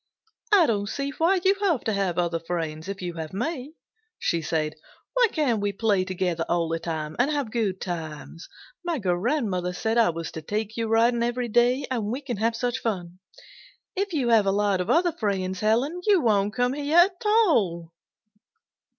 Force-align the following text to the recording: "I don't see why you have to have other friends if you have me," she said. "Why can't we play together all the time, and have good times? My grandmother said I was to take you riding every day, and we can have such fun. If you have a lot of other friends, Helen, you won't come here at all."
"I 0.51 0.65
don't 0.65 0.89
see 0.89 1.11
why 1.11 1.41
you 1.45 1.53
have 1.61 1.83
to 1.83 1.93
have 1.93 2.17
other 2.17 2.39
friends 2.39 2.89
if 2.89 3.03
you 3.03 3.13
have 3.17 3.33
me," 3.33 3.75
she 4.17 4.41
said. 4.41 4.73
"Why 5.13 5.27
can't 5.31 5.61
we 5.61 5.73
play 5.73 6.05
together 6.05 6.43
all 6.49 6.69
the 6.69 6.79
time, 6.79 7.15
and 7.19 7.29
have 7.29 7.51
good 7.51 7.79
times? 7.79 8.49
My 8.83 8.97
grandmother 8.97 9.73
said 9.73 9.99
I 9.99 10.09
was 10.09 10.31
to 10.31 10.41
take 10.41 10.75
you 10.75 10.87
riding 10.87 11.21
every 11.21 11.49
day, 11.49 11.85
and 11.91 12.07
we 12.07 12.21
can 12.21 12.37
have 12.37 12.55
such 12.55 12.79
fun. 12.79 13.19
If 13.95 14.11
you 14.11 14.29
have 14.29 14.47
a 14.47 14.51
lot 14.51 14.81
of 14.81 14.89
other 14.89 15.11
friends, 15.11 15.59
Helen, 15.59 16.01
you 16.07 16.19
won't 16.19 16.55
come 16.55 16.73
here 16.73 16.97
at 16.97 17.23
all." 17.23 17.93